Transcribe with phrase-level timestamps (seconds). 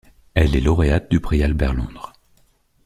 [0.33, 2.11] Elle est lauréate du prix Albert-Londres.